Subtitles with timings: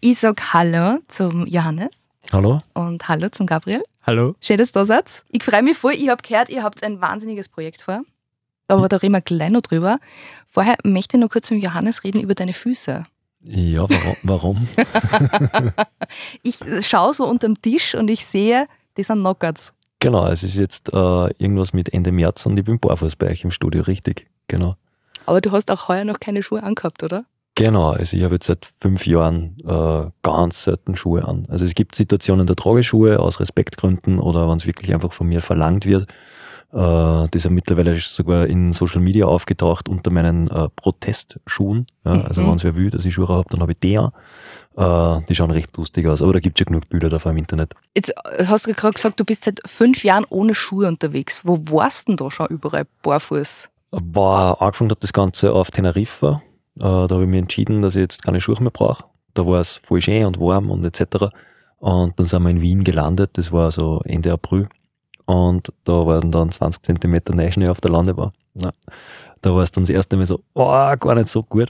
[0.00, 2.08] Ich sag Hallo zum Johannes.
[2.30, 2.62] Hallo.
[2.74, 3.82] Und Hallo zum Gabriel.
[4.06, 4.36] Hallo.
[4.40, 5.24] Schön, dass du da seid.
[5.32, 5.94] Ich freue mich voll.
[5.94, 8.02] Ich habe gehört, ihr habt ein wahnsinniges Projekt vor.
[8.68, 9.98] Aber da reden wir gleich noch drüber.
[10.46, 13.06] Vorher möchte ich noch kurz mit Johannes reden über deine Füße.
[13.40, 13.86] Ja,
[14.22, 14.68] warum?
[16.44, 19.72] ich schaue so unterm Tisch und ich sehe, die sind Knockouts.
[19.98, 23.42] Genau, es ist jetzt äh, irgendwas mit Ende März und ich bin barfuß bei euch
[23.42, 24.74] im Studio, richtig, genau.
[25.26, 27.24] Aber du hast auch heuer noch keine Schuhe angehabt, oder?
[27.58, 31.44] Genau, also ich habe jetzt seit fünf Jahren äh, ganz selten Schuhe an.
[31.48, 35.12] Also es gibt Situationen, da trage ich Schuhe aus Respektgründen oder wenn es wirklich einfach
[35.12, 36.04] von mir verlangt wird.
[36.04, 41.88] Äh, das ist ja mittlerweile sogar in Social Media aufgetaucht unter meinen äh, Protestschuhen.
[42.04, 42.26] Ja, mhm.
[42.26, 44.12] Also wenn es wer will, dass ich Schuhe habe, dann habe ich die an.
[44.76, 47.38] Äh, die schauen recht lustig aus, aber da gibt es ja genug Bilder davon im
[47.38, 47.74] Internet.
[47.96, 51.40] Jetzt äh, hast du gerade gesagt, du bist seit fünf Jahren ohne Schuhe unterwegs.
[51.42, 53.68] Wo warst du denn da schon überall barfuß?
[53.90, 56.40] War, angefangen hat das Ganze auf Teneriffa
[56.78, 59.04] äh, da habe ich mich entschieden, dass ich jetzt keine Schuhe mehr brauche.
[59.34, 61.26] Da war es voll schön und warm und etc.
[61.78, 64.68] Und dann sind wir in Wien gelandet, das war so Ende April.
[65.26, 68.32] Und da waren dann 20 Zentimeter Neuschnee auf der Landebahn.
[68.54, 68.70] Ja.
[69.42, 71.68] Da war es dann das erste Mal so, oh, gar nicht so gut.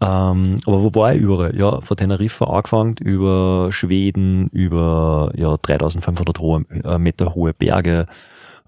[0.00, 1.56] Ähm, aber wo war ich überall?
[1.56, 8.06] Ja, von Teneriffa angefangen, über Schweden, über ja, 3500 hohe, äh, Meter hohe Berge,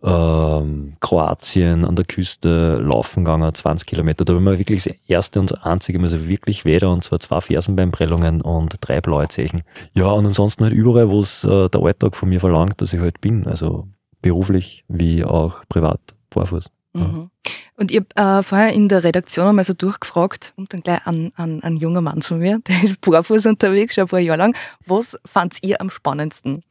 [0.03, 4.25] ähm, Kroatien an der Küste laufen gegangen, 20 Kilometer.
[4.25, 8.41] Da haben wir wirklich das erste und einzige Mal wirklich Weder, und zwar zwei Fersenbeinprellungen
[8.41, 9.63] und drei blaue Zeichen.
[9.95, 13.01] Ja, und ansonsten halt überall, wo es äh, der Alltag von mir verlangt, dass ich
[13.01, 13.47] halt bin.
[13.47, 13.89] Also
[14.23, 16.71] beruflich wie auch privat, barfuß.
[16.93, 17.31] Mhm.
[17.77, 21.33] Und ich habe äh, vorher in der Redaktion einmal so durchgefragt und dann gleich an,
[21.37, 24.57] an ein junger Mann zu mir, der ist barfuß unterwegs, schon ein paar Jahre lang.
[24.87, 26.63] Was fandt ihr am spannendsten?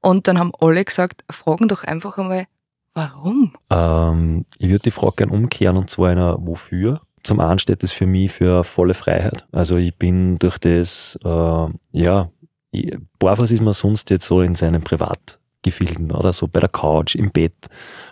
[0.00, 2.46] Und dann haben alle gesagt, fragen doch einfach einmal,
[2.94, 3.54] Warum?
[3.70, 7.00] Ähm, ich würde die Frage gerne umkehren und zwar einer Wofür.
[7.22, 9.46] Zum einen steht es für mich für volle Freiheit.
[9.52, 12.30] Also ich bin durch das, äh, ja,
[12.70, 17.14] ich, barfuß ist man sonst jetzt so in seinem Privatgefilden oder so bei der Couch,
[17.14, 17.68] im Bett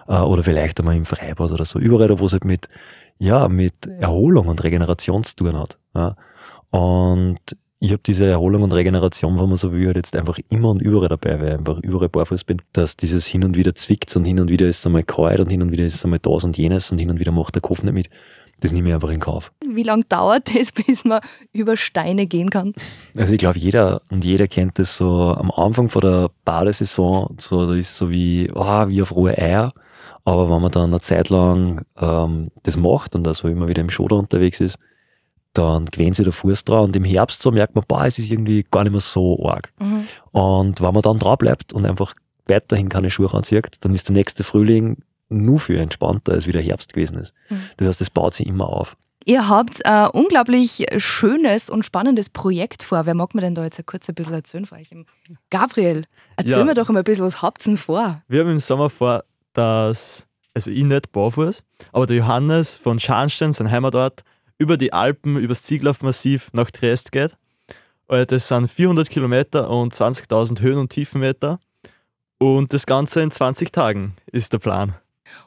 [0.06, 1.78] äh, oder vielleicht einmal im Freibad oder so.
[1.78, 2.68] Überall, wo es halt mit,
[3.18, 5.78] ja, mit Erholung und Regeneration zu tun hat.
[6.70, 7.40] Und
[7.82, 10.82] ich habe diese Erholung und Regeneration, wenn man so will, halt jetzt einfach immer und
[10.82, 14.26] überall dabei, weil ich einfach überall barfuß bin, dass dieses hin und wieder zwickt und
[14.26, 16.44] hin und wieder ist es einmal kalt und hin und wieder ist es einmal das
[16.44, 18.10] und jenes und hin und wieder macht der Kopf nicht mit.
[18.60, 19.50] Das nehme ich einfach in Kauf.
[19.66, 21.20] Wie lange dauert das, bis man
[21.54, 22.74] über Steine gehen kann?
[23.16, 27.66] Also ich glaube, jeder und jeder kennt das so am Anfang von der Badesaison, so,
[27.66, 29.72] da ist so wie, oh, wie auf rohe Eier.
[30.26, 33.88] Aber wenn man dann eine Zeit lang ähm, das macht und also immer wieder im
[33.88, 34.78] Schoder unterwegs ist,
[35.54, 38.30] dann gewöhnt sich der Fuß dran und im Herbst so merkt man, boah, es ist
[38.30, 39.72] irgendwie gar nicht mehr so arg.
[39.78, 40.04] Mhm.
[40.32, 42.14] Und wenn man dann dran bleibt und einfach
[42.46, 46.62] weiterhin keine Schuhe anzieht, dann ist der nächste Frühling nur viel entspannter, als wie der
[46.62, 47.34] Herbst gewesen ist.
[47.48, 47.62] Mhm.
[47.76, 48.96] Das heißt, es baut sich immer auf.
[49.26, 53.04] Ihr habt ein unglaublich schönes und spannendes Projekt vor.
[53.04, 54.90] Wer mag mir denn da jetzt kurz ein bisschen erzählen von euch?
[55.50, 56.04] Gabriel,
[56.36, 56.64] erzähl ja.
[56.64, 58.22] mir doch mal ein bisschen, was habt ihr denn vor?
[58.28, 61.62] Wir haben im Sommer vor, dass, also ich nicht barfuß,
[61.92, 64.22] aber der Johannes von Scharnstein, sein Heimatort,
[64.60, 67.36] über die Alpen, übers Zieglaufmassiv nach Triest geht.
[68.08, 71.58] Äh, das sind 400 Kilometer und 20.000 Höhen- und Tiefenmeter.
[72.38, 74.94] Und das Ganze in 20 Tagen ist der Plan.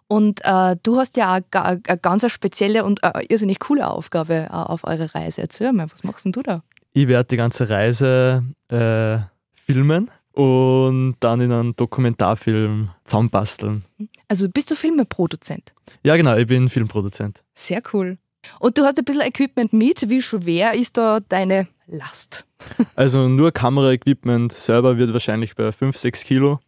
[0.07, 4.47] Und äh, du hast ja eine, eine ganz spezielle und eine irrsinnig coole Aufgabe äh,
[4.50, 5.41] auf eurer Reise.
[5.41, 6.63] Erzähl mal, was machst denn du da?
[6.94, 9.19] Ich werde die ganze Reise äh,
[9.53, 13.84] filmen und dann in einen Dokumentarfilm zusammenbasteln.
[14.28, 15.73] Also bist du Filmeproduzent?
[16.03, 17.44] Ja, genau, ich bin Filmproduzent.
[17.53, 18.18] Sehr cool.
[18.59, 20.09] Und du hast ein bisschen Equipment mit.
[20.09, 22.45] Wie schwer ist da deine Last?
[22.95, 26.59] Also nur Kameraequipment selber wird wahrscheinlich bei 5, 6 Kilo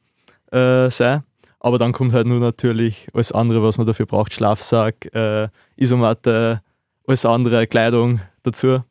[0.52, 1.24] äh, sein.
[1.62, 4.34] Aber dann kommt halt nur natürlich alles andere, was man dafür braucht.
[4.34, 5.48] Schlafsack, äh,
[5.78, 6.62] Isomatte,
[7.08, 8.84] alles andere, Kleidung dazu.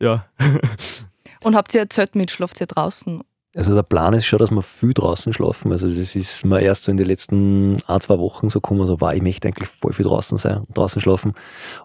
[0.00, 0.26] Ja.
[1.44, 2.30] Und habt ihr ein Zelt mit?
[2.30, 3.22] Schlaft ihr draußen?
[3.54, 5.70] Also der Plan ist schon, dass wir viel draußen schlafen.
[5.70, 9.00] Also das ist mir erst so in den letzten ein, zwei Wochen so gekommen, so
[9.00, 11.34] war ich möchte eigentlich voll viel draußen sein und draußen schlafen.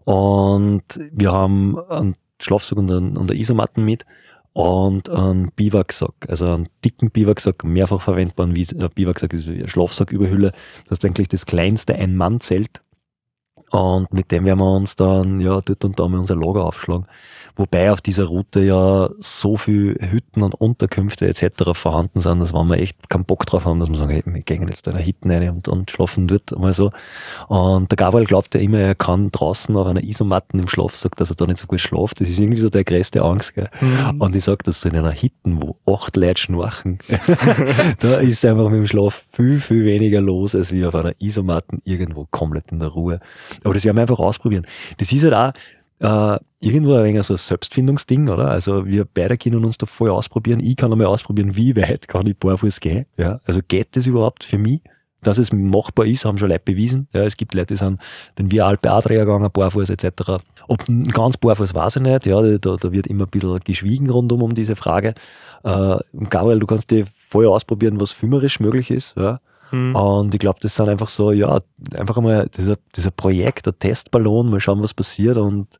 [0.03, 4.05] Und wir haben einen Schlafsack und einen, eine Isomatten mit
[4.53, 10.51] und einen Biwaksack, also einen dicken Biwaksack, mehrfach verwendbaren äh, Biwaksack, ist wie ein Schlafsacküberhülle.
[10.87, 12.81] Das ist eigentlich das kleinste Ein-Mann-Zelt.
[13.71, 17.05] Und mit dem werden wir uns dann ja dort und da mal unser Lager aufschlagen.
[17.59, 21.73] Wobei auf dieser Route ja so viel Hütten und Unterkünfte etc.
[21.73, 24.41] vorhanden sind, dass wenn wir echt keinen Bock drauf haben, dass wir sagen, hey, wir
[24.43, 26.91] gehen jetzt da in eine Hütten rein und, und schlafen dort mal so.
[27.49, 31.31] Und der Gabriel glaubt ja immer, er kann draußen auf einer Isomatten im Schlafsack, dass
[31.31, 32.21] er da nicht so gut schlaft.
[32.21, 33.55] Das ist irgendwie so der größte Angst.
[33.55, 33.69] Gell?
[33.81, 34.21] Mhm.
[34.21, 36.99] Und ich sage, dass so in einer Hütten, wo acht Leute schnarchen,
[37.99, 41.81] da ist einfach mit dem Schlaf viel, viel weniger los, als wie auf einer Isomatten
[41.83, 43.19] irgendwo komplett in der Ruhe.
[43.63, 44.65] Aber das werden wir einfach ausprobieren.
[44.97, 45.53] Das ist halt auch,
[45.99, 48.49] äh, irgendwo ein wenig so ein Selbstfindungsding, oder?
[48.49, 50.59] Also wir beide können uns da voll ausprobieren.
[50.61, 53.05] Ich kann einmal ausprobieren, wie weit kann ich barfuß gehen.
[53.17, 53.39] Ja?
[53.45, 54.81] Also geht das überhaupt für mich?
[55.21, 57.09] Dass es machbar ist, haben schon Leute bewiesen.
[57.13, 57.99] Ja, es gibt Leute, die sind
[58.37, 60.41] den Via Alpe Adria gegangen, barfuß etc.
[60.69, 62.25] Ob ganz barfuß weiß ich nicht.
[62.25, 65.13] Ja, da, da wird immer ein bisschen geschwiegen rundum um diese Frage.
[65.65, 65.97] Äh,
[66.29, 69.17] Gabriel, du kannst dir voll ausprobieren, was filmerisch möglich ist.
[69.17, 69.41] Ja.
[69.71, 69.95] Mhm.
[69.95, 71.61] Und ich glaube, das sind einfach so, ja,
[71.93, 75.37] einfach einmal dieser, dieser Projekt, der Testballon, mal schauen, was passiert.
[75.37, 75.79] Und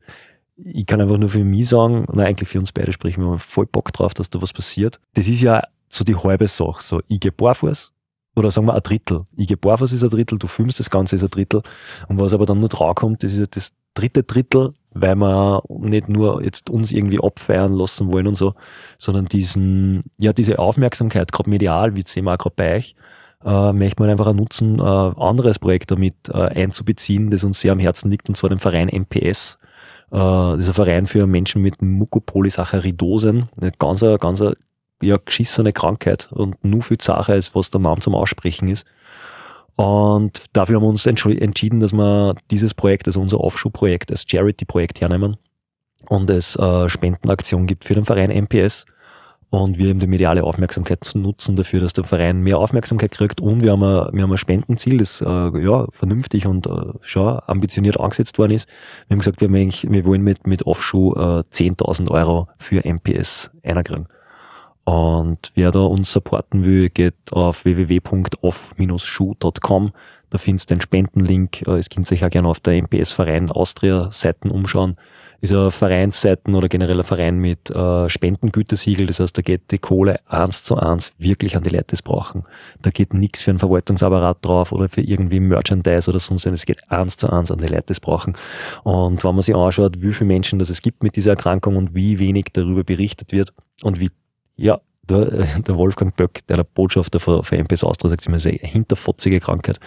[0.56, 3.38] ich kann einfach nur für mich sagen, na eigentlich für uns beide sprechen, wir haben
[3.38, 5.00] voll Bock drauf, dass da was passiert.
[5.14, 6.82] Das ist ja so die halbe Sache.
[6.82, 7.92] So, ich gehe barfuß,
[8.36, 9.26] oder sagen wir ein Drittel.
[9.36, 11.62] Ich gehe barfuß ist ein Drittel, du filmst das Ganze ist ein Drittel.
[12.08, 16.42] Und was aber dann nur draufkommt, das ist das dritte Drittel, weil wir nicht nur
[16.42, 18.54] jetzt uns irgendwie abfeiern lassen wollen und so,
[18.98, 22.94] sondern diesen, ja, diese Aufmerksamkeit, gerade medial, wie sehen wir auch gerade bei euch,
[23.44, 27.78] äh, möchte man einfach nutzen, äh, anderes Projekt damit äh, einzubeziehen, das uns sehr am
[27.78, 29.58] Herzen liegt, und zwar den Verein MPS.
[30.10, 33.48] Äh, das ist ein Verein für Menschen mit Mukopolysaccharidosen.
[33.60, 34.42] Eine ganz, ganz
[35.02, 38.86] ja, geschissene Krankheit und nur viel Sache ist, was der Name zum Aussprechen ist.
[39.76, 45.00] Und dafür haben wir uns entschieden, dass wir dieses Projekt, also unser Offshow-Projekt, als Charity-Projekt
[45.00, 45.38] hernehmen
[46.08, 48.84] und es äh, Spendenaktion gibt für den Verein MPS
[49.50, 53.62] und wir eben die mediale Aufmerksamkeit nutzen dafür, dass der Verein mehr Aufmerksamkeit kriegt und
[53.62, 56.70] wir haben ein, wir haben ein Spendenziel, das äh, ja, vernünftig und äh,
[57.00, 58.68] schon ambitioniert angesetzt worden ist.
[59.08, 63.50] Wir haben gesagt, wir, haben wir wollen mit, mit Offshow äh, 10.000 Euro für MPS
[63.64, 64.06] einkriegen.
[64.90, 69.92] Und wer da uns supporten will, geht auf www.off-schuh.com.
[70.30, 71.64] Da findest du den Spendenlink.
[71.68, 74.96] Äh, es könnt sich auch gerne auf der MPS Verein Austria Seiten umschauen.
[75.40, 79.06] Ist eine Vereinsseiten oder generell ein Verein mit äh, Spendengütesiegel.
[79.06, 82.02] Das heißt, da geht die Kohle eins zu eins wirklich an die Leute, die es
[82.02, 82.42] brauchen.
[82.82, 86.54] Da geht nichts für einen Verwaltungsapparat drauf oder für irgendwie Merchandise oder sonst was.
[86.54, 88.32] Es geht eins zu eins an die Leute, die es brauchen.
[88.82, 91.94] Und wenn man sich anschaut, wie viele Menschen das es gibt mit dieser Erkrankung und
[91.94, 93.52] wie wenig darüber berichtet wird
[93.84, 94.10] und wie
[94.60, 95.24] ja, der,
[95.58, 98.70] der Wolfgang Böck, der, der Botschafter für, für MPS Austria, sagt immer, es ist eine
[98.70, 99.80] hinterfotzige Krankheit.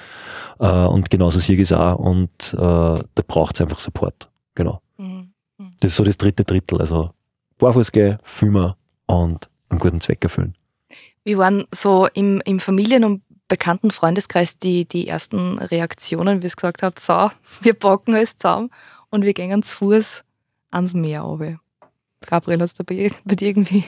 [0.59, 1.97] Äh, und genauso sehe ich es auch.
[1.97, 4.31] Und äh, da braucht es einfach Support.
[4.55, 4.81] Genau.
[4.97, 5.33] Mhm.
[5.57, 5.71] Mhm.
[5.79, 6.79] Das ist so das dritte Drittel.
[6.79, 7.11] Also
[7.57, 8.73] Barfuß gehen, Filmen
[9.05, 10.55] und einen guten Zweck erfüllen.
[11.23, 16.55] Wie waren so im, im Familien- und bekannten Freundeskreis die, die ersten Reaktionen, wie es
[16.55, 17.29] gesagt habt, so,
[17.61, 18.69] wir packen es zusammen
[19.09, 20.23] und wir gehen zu Fuß
[20.71, 21.59] ans Meer runter.
[22.25, 23.83] Gabriel, hast du bei, bei dir irgendwie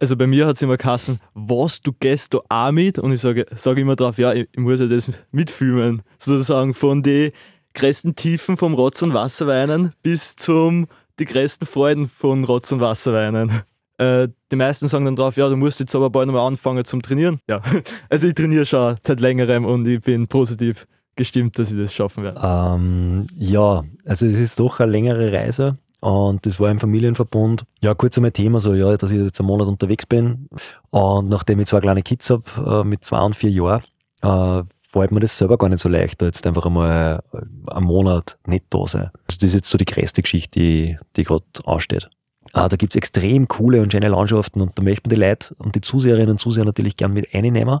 [0.00, 2.98] also bei mir hat es immer geheißen, was, du gehst da auch mit?
[2.98, 6.02] Und ich sage sag immer drauf, ja, ich, ich, muss ja das mitfilmen.
[6.18, 7.32] Sozusagen von den
[7.74, 10.86] größten Tiefen vom Rotz- und Wasserweinen bis zum
[11.18, 13.62] die größten Freuden von Rotz- und Wasserweinen.
[13.98, 17.02] Äh, die meisten sagen dann drauf, ja, du musst jetzt aber bald nochmal anfangen zum
[17.02, 17.38] Trainieren.
[17.48, 17.62] Ja,
[18.08, 20.86] also ich trainiere schon seit längerem und ich bin positiv
[21.16, 22.40] gestimmt, dass ich das schaffen werde.
[22.42, 25.78] Ähm, ja, also es ist doch eine längere Reise.
[26.02, 27.64] Und das war im Familienverbund.
[27.80, 30.48] Ja, kurz einmal Thema, so, ja, dass ich jetzt einen Monat unterwegs bin.
[30.90, 33.84] Und nachdem ich zwei kleine Kids habe, äh, mit zwei und vier Jahren,
[34.20, 37.86] äh, fällt mir das selber gar nicht so leicht, da jetzt einfach einmal äh, einen
[37.86, 39.10] Monat nicht da sein.
[39.28, 42.10] Also das ist jetzt so die größte Geschichte, die, die gerade ansteht.
[42.52, 45.82] Ah, da gibt's extrem coole und schöne Landschaften und da möchten die Leute und die
[45.82, 47.78] Zuseherinnen und Zuseher natürlich gern mit einnehmen.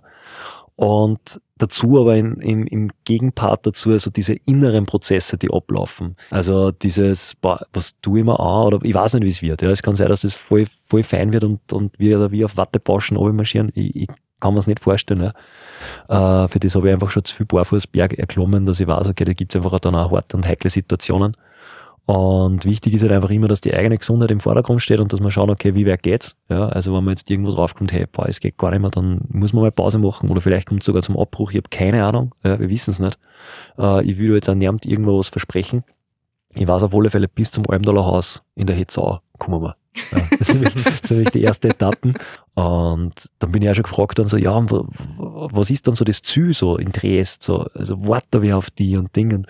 [0.76, 6.16] Und dazu aber in, im, im Gegenpart dazu also diese inneren Prozesse, die ablaufen.
[6.30, 9.62] Also dieses, was tue ich mir an oder ich weiß nicht, wie es wird.
[9.62, 12.56] Ja, es kann sein, dass das voll, voll fein wird und, und wir wie auf
[12.56, 13.70] Wattebauschen marschieren.
[13.74, 14.08] Ich, ich
[14.40, 15.32] kann mir es nicht vorstellen.
[16.08, 16.44] Ja.
[16.44, 19.24] Äh, für das habe ich einfach schon zu viel Barfußberg erklommen, dass ich weiß, okay,
[19.24, 21.36] da gibt es einfach dann auch harte und heikle Situationen.
[22.04, 25.20] Und wichtig ist halt einfach immer, dass die eigene Gesundheit im Vordergrund steht und dass
[25.20, 26.36] man schauen, okay, wie weit geht's?
[26.48, 29.20] Ja, also wenn man jetzt irgendwo draufkommt, hey, boah, es geht gar nicht mehr, dann
[29.28, 31.52] muss man mal Pause machen oder vielleicht kommt es sogar zum Abbruch.
[31.52, 33.18] Ich habe keine Ahnung, ja, wir wissen es nicht.
[33.78, 35.84] Äh, ich will jetzt an niemand irgendwo was versprechen.
[36.54, 39.76] Ich weiß auf alle Fälle, bis zum Almdaler Haus in der Hetzau kommen wir.
[40.10, 40.62] Ja, das, sind
[41.10, 42.14] nämlich, die ersten Etappen.
[42.54, 46.22] Und dann bin ich auch schon gefragt dann so, ja, was ist dann so das
[46.22, 47.42] Ziel so in Dresd?
[47.42, 49.36] So, also warte wir auf die und Dinge.
[49.36, 49.46] Und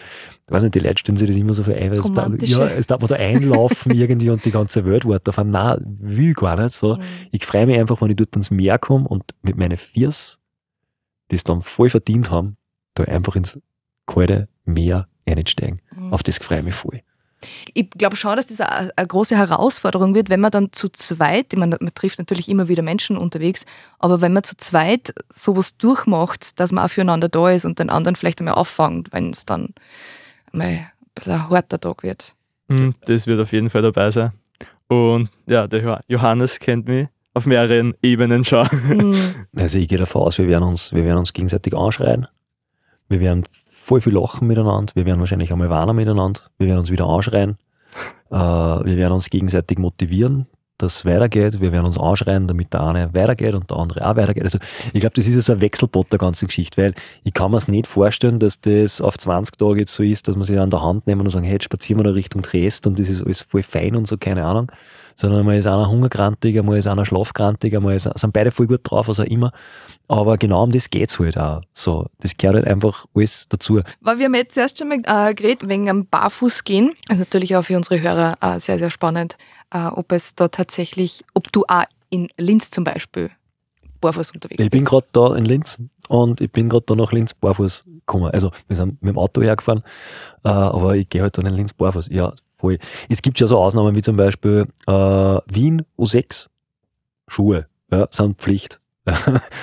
[0.46, 2.28] ich weiß nicht, die Leute stellen sich das immer so für ein, weil es da,
[2.40, 5.44] ja, es darf man da einlaufen irgendwie und die ganze Welt wartet auf.
[5.44, 6.74] Nein, will ich gar nicht.
[6.74, 6.96] So.
[6.96, 7.02] Mhm.
[7.30, 10.40] Ich freue mich einfach, wenn ich dort ins Meer komme und mit meinen Viers,
[11.30, 12.56] die es dann voll verdient haben,
[12.94, 13.60] da einfach ins
[14.06, 15.80] kalte Meer einsteigen.
[15.94, 16.12] Mhm.
[16.12, 17.02] Auf das freue ich mich voll.
[17.74, 21.52] Ich glaube schon, dass das eine, eine, große Herausforderung wird, wenn man dann zu zweit,
[21.52, 23.64] ich meine, man trifft natürlich immer wieder Menschen unterwegs,
[23.98, 27.90] aber wenn man zu zweit sowas durchmacht, dass man auch füreinander da ist und den
[27.90, 29.74] anderen vielleicht einmal auffangt, wenn es dann
[30.52, 30.86] mal ein,
[31.26, 32.34] ein harter Tag wird.
[32.68, 34.32] Mhm, das wird auf jeden Fall dabei sein.
[34.88, 38.68] Und ja, der Johannes kennt mich auf mehreren Ebenen schon.
[38.72, 39.16] Mhm.
[39.54, 42.26] Also ich gehe davon aus, wir werden uns, wir werden uns gegenseitig anschreien.
[43.10, 43.44] Wir werden
[43.92, 44.94] voll viel lachen miteinander.
[44.94, 46.40] Wir werden wahrscheinlich einmal warnen miteinander.
[46.56, 47.58] Wir werden uns wieder anschreien.
[48.30, 50.46] Äh, wir werden uns gegenseitig motivieren,
[50.78, 51.60] dass es weitergeht.
[51.60, 54.44] Wir werden uns anschreien, damit der eine weitergeht und der andere auch weitergeht.
[54.44, 54.58] Also
[54.94, 57.58] ich glaube, das ist ja so ein Wechselbot der ganzen Geschichte, weil ich kann mir
[57.58, 60.70] es nicht vorstellen, dass das auf 20 Tage jetzt so ist, dass man sich an
[60.70, 63.22] der Hand nehmen und sagen, hey, jetzt spazieren wir da Richtung Triest und das ist
[63.22, 64.72] alles voll fein und so, keine Ahnung.
[65.16, 68.80] Sondern einmal ist einer hungerkrantig, einmal ist einer schlafkrantig, einmal ist, sind beide voll gut
[68.84, 69.52] drauf, was auch immer.
[70.08, 71.62] Aber genau um das geht's halt auch.
[71.72, 73.80] So, das gehört halt einfach alles dazu.
[74.00, 76.94] Weil wir haben jetzt erst schon mal äh, geredet wegen am Barfußgehen.
[77.08, 79.36] Ist natürlich auch für unsere Hörer äh, sehr, sehr spannend,
[79.72, 83.30] äh, ob es da tatsächlich, ob du auch in Linz zum Beispiel
[84.02, 84.90] barfuß unterwegs Ich bin bist.
[84.90, 85.78] gerade da in Linz
[86.08, 88.30] und ich bin gerade da nach Linz barfuß gekommen.
[88.32, 89.82] Also wir sind mit dem Auto hergefahren,
[90.44, 92.08] äh, aber ich gehe halt dann in Linz barfuß.
[92.10, 92.78] Ja, voll.
[93.08, 96.46] Es gibt ja so Ausnahmen wie zum Beispiel äh, Wien U6
[97.28, 98.80] Schuhe, ja, sind Pflicht.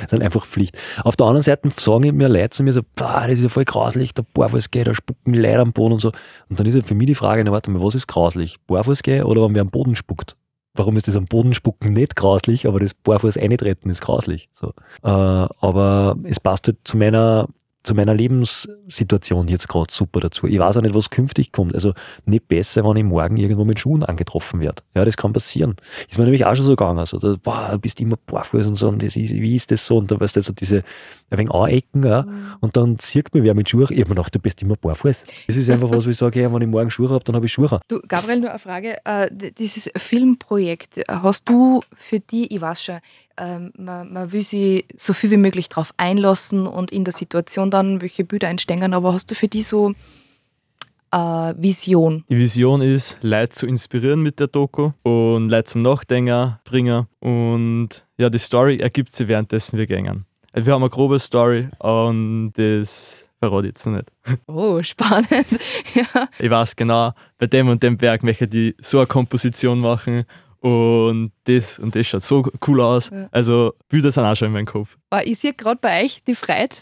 [0.10, 0.78] sind einfach Pflicht.
[1.04, 3.64] Auf der anderen Seite sagen mir Leute zu mir so, boah, das ist ja voll
[3.64, 6.12] grauslich, der Barfuß da spucken Leute am Boden und so.
[6.50, 8.58] Und dann ist ja für mich die Frage, na warte mal, was ist grauslich?
[8.68, 10.36] Barfuß oder wenn wer am Boden spuckt?
[10.74, 14.50] Warum ist das am Boden spucken nicht grauslich, aber das Barfuß eintreten ist grauslich.
[14.52, 14.74] So.
[15.04, 17.48] Äh, aber es passt halt zu meiner,
[17.84, 20.48] zu meiner Lebenssituation jetzt gerade super dazu.
[20.48, 21.74] Ich weiß auch nicht, was künftig kommt.
[21.74, 21.94] Also
[22.26, 24.84] nicht besser, wenn ich morgen irgendwo mit Schuhen angetroffen werde.
[24.96, 25.76] Ja, das kann passieren.
[26.10, 27.00] Ist mir nämlich auch schon so gegangen.
[27.00, 29.86] Also, da, boah, du bist immer barfuß und so, und das ist, wie ist das
[29.86, 29.98] so?
[29.98, 30.84] Und dann weißt du, so diese
[31.30, 32.26] ein wenig Anecken, ja.
[32.60, 33.88] Und dann sieht mir wer mit Schuhen.
[33.90, 35.26] Ich hab mir gedacht, du bist immer barfuß.
[35.48, 37.46] Das ist einfach was, wo ich sage, hey, wenn ich morgen Schuhe habe, dann habe
[37.46, 37.80] ich Schuhe.
[37.88, 38.98] Du, Gabriel, nur eine Frage.
[39.06, 43.00] Äh, dieses Filmprojekt, äh, hast du für die, ich weiß schon,
[43.40, 47.72] ähm, man, man will sich so viel wie möglich darauf einlassen und in der Situation
[47.72, 49.94] dann welche Bilder entstehen, aber hast du für die so
[51.12, 51.18] äh,
[51.58, 52.24] Vision?
[52.30, 57.08] Die Vision ist, Leute zu inspirieren mit der Doku und Leute zum Nachdenken bringen.
[57.20, 60.26] Und ja, die Story ergibt sich währenddessen wir gängen.
[60.52, 64.12] Also wir haben eine grobe Story und das verrate ich jetzt noch nicht.
[64.48, 65.30] Oh, spannend.
[65.96, 66.28] ja.
[66.38, 70.26] Ich weiß genau, bei dem und dem Berg möchte ich die so eine Komposition machen
[70.62, 73.10] und das und das schaut so cool aus.
[73.10, 73.28] Ja.
[73.32, 74.98] Also Bilder sind auch schon in meinem Kopf.
[75.10, 76.76] Aber ich sehe gerade bei euch die Freude.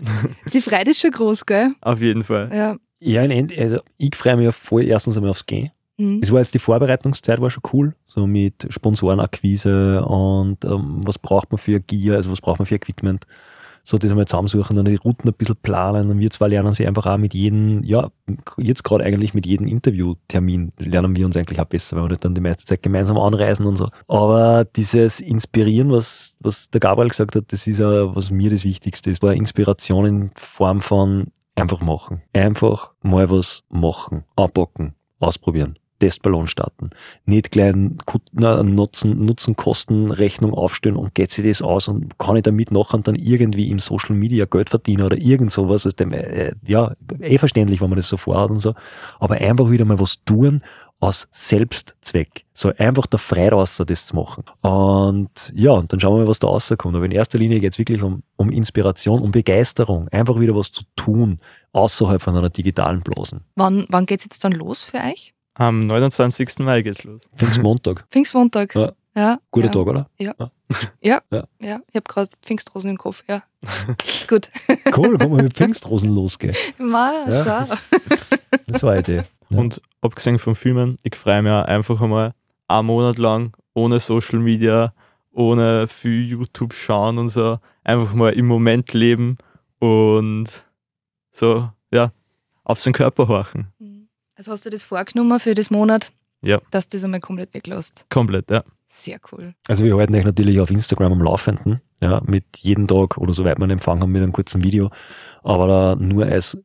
[0.53, 1.73] Die Freude ist schon groß, gell?
[1.81, 2.49] Auf jeden Fall.
[2.53, 2.77] Ja.
[2.99, 5.71] Ja, in End, also ich freue mich voll erstens einmal aufs Gehen.
[5.97, 6.19] Mhm.
[6.21, 11.51] Es war jetzt die Vorbereitungszeit war schon cool, so mit Sponsorenakquise und ähm, was braucht
[11.51, 13.25] man für Gear, also was braucht man für Equipment.
[13.89, 16.85] So das einmal zusammensuchen, dann die Routen ein bisschen planen und wir zwei lernen sie
[16.85, 18.09] einfach auch mit jedem, ja,
[18.57, 22.25] jetzt gerade eigentlich mit jedem Interviewtermin lernen wir uns eigentlich auch besser, weil wir halt
[22.25, 23.87] dann die meiste Zeit gemeinsam anreisen und so.
[24.09, 28.65] Aber dieses Inspirieren, was, was der Gabriel gesagt hat, das ist ja, was mir das
[28.65, 32.21] Wichtigste ist, war Inspiration in Form von einfach machen.
[32.33, 35.79] Einfach mal was machen, anpacken, ausprobieren.
[35.99, 36.89] Testballon starten.
[37.25, 42.99] Nicht gleich Nutzen, Nutzen-Kosten-Rechnung aufstellen und geht sich das aus und kann ich damit nachher
[42.99, 45.85] dann irgendwie im Social Media Geld verdienen oder irgend sowas.
[45.85, 48.73] Was dem, äh, ja, eh verständlich, wenn man das so vorhat und so.
[49.19, 50.61] Aber einfach wieder mal was tun
[50.99, 52.45] aus Selbstzweck.
[52.53, 54.43] So einfach der raus, das zu machen.
[54.61, 56.95] Und ja, und dann schauen wir mal, was da rauskommt.
[56.95, 60.07] Aber in erster Linie geht es wirklich um, um Inspiration, um Begeisterung.
[60.09, 61.39] Einfach wieder was zu tun,
[61.73, 63.41] außerhalb von einer digitalen Blasen.
[63.55, 65.33] Wann, wann geht es jetzt dann los für euch?
[65.57, 66.59] Am 29.
[66.59, 67.29] Mai geht's los.
[67.35, 68.05] Pfingstmontag.
[68.11, 68.75] Pfingstmontag.
[68.75, 68.91] Ja.
[69.15, 69.71] ja Guter ja.
[69.73, 70.09] Tag, oder?
[70.19, 70.33] Ja.
[70.39, 70.51] Ja.
[71.01, 71.21] Ja,
[71.59, 71.79] Ja.
[71.89, 73.23] ich habe gerade Pfingstrosen im Kopf.
[73.27, 73.43] Ja,
[74.05, 74.49] ist gut.
[74.95, 76.55] Cool, wenn wir mit Pfingstrosen losgehen.
[76.77, 77.65] Ma, Ja.
[77.67, 77.75] schau.
[78.67, 79.23] Das war eine Idee.
[79.49, 79.59] Ja.
[79.59, 82.33] Und abgesehen vom Filmen, ich freue mich auch einfach einmal
[82.67, 84.93] einen Monat lang ohne Social Media,
[85.31, 89.37] ohne viel YouTube schauen und so, einfach mal im Moment leben
[89.79, 90.65] und
[91.31, 92.11] so, ja,
[92.63, 93.67] auf seinen Körper horchen.
[94.37, 96.11] Also hast du das vorgenommen für das Monat?
[96.43, 96.61] Ja.
[96.69, 98.05] Dass du das einmal komplett weglässt.
[98.09, 98.63] Komplett, ja.
[98.87, 99.55] Sehr cool.
[99.67, 103.57] Also wir halten euch natürlich auf Instagram am Laufenden, ja, mit jedem Tag oder soweit
[103.57, 104.91] wir einen Empfang haben mit einem kurzen Video,
[105.43, 106.55] aber da nur als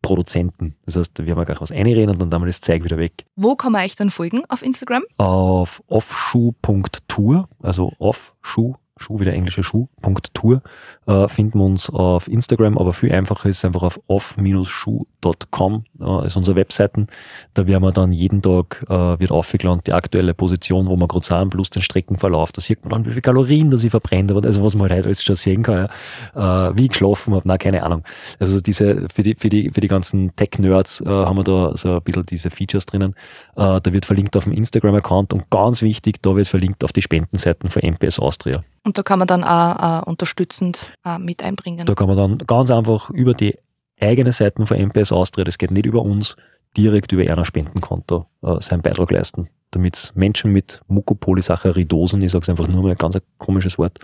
[0.00, 0.76] Produzenten.
[0.86, 3.26] Das heißt, wir haben gleich was einreden und dann haben wir das Zeug wieder weg.
[3.36, 4.42] Wo kann man euch dann folgen?
[4.48, 5.02] Auf Instagram?
[5.18, 10.62] Auf offschuh.tour, also offschuh, Schuh, wieder englische Schuh.tour,
[11.06, 16.36] äh, finden wir uns auf Instagram, aber viel einfacher ist einfach auf off-schuh.com, äh, ist
[16.36, 17.06] unsere Webseiten.
[17.54, 21.24] Da werden wir dann jeden Tag, äh, wird aufgeladen, die aktuelle Position, wo wir gerade
[21.24, 22.52] sind, plus den Streckenverlauf.
[22.52, 25.06] Da sieht man dann, wie viele Kalorien das ich verbrenne, aber also was man halt
[25.06, 25.88] alles schon sehen kann,
[26.34, 26.68] ja.
[26.68, 28.04] äh, wie ich geschlafen habe, na keine Ahnung.
[28.38, 31.94] Also diese, für die, für die, für die ganzen Tech-Nerds äh, haben wir da so
[31.94, 33.14] ein bisschen diese Features drinnen.
[33.56, 37.02] Äh, da wird verlinkt auf dem Instagram-Account und ganz wichtig, da wird verlinkt auf die
[37.02, 38.62] Spendenseiten von MPS Austria.
[38.88, 41.84] Und da kann man dann auch äh, unterstützend äh, mit einbringen.
[41.84, 43.54] Da kann man dann ganz einfach über die
[44.00, 46.38] eigene Seiten von MPS Austria, das geht nicht über uns,
[46.74, 52.48] direkt über einer Spendenkonto äh, seinen Beitrag leisten, damit Menschen mit Mucopolysaccharidosen, ich sage es
[52.48, 53.98] einfach nur mal ein ganz ein komisches Wort,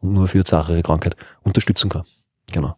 [0.00, 1.14] und nur für zahre Krankheit
[1.44, 2.02] unterstützen kann.
[2.50, 2.74] Genau.